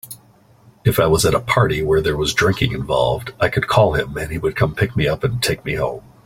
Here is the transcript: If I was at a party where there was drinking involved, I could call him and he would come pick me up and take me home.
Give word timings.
If 0.83 0.99
I 0.99 1.05
was 1.05 1.25
at 1.27 1.35
a 1.35 1.39
party 1.39 1.83
where 1.83 2.01
there 2.01 2.17
was 2.17 2.33
drinking 2.33 2.71
involved, 2.71 3.33
I 3.39 3.49
could 3.49 3.67
call 3.67 3.93
him 3.93 4.17
and 4.17 4.31
he 4.31 4.39
would 4.39 4.55
come 4.55 4.73
pick 4.73 4.95
me 4.95 5.07
up 5.07 5.23
and 5.23 5.43
take 5.43 5.63
me 5.63 5.75
home. 5.75 6.01